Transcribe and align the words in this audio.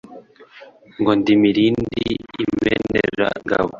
Ngo 0.99 1.11
ndi 1.19 1.31
Milindi 1.41 2.01
imenera 2.43 3.27
ingabo 3.39 3.69